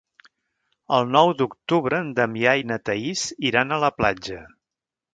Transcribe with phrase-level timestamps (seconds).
[0.99, 4.45] El nou d'octubre en Damià i na Thaís iran a la platja.